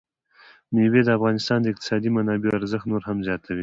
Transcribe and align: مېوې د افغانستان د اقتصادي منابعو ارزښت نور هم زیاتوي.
مېوې 0.73 1.01
د 1.05 1.09
افغانستان 1.17 1.59
د 1.61 1.65
اقتصادي 1.71 2.09
منابعو 2.15 2.57
ارزښت 2.59 2.85
نور 2.91 3.01
هم 3.09 3.17
زیاتوي. 3.27 3.59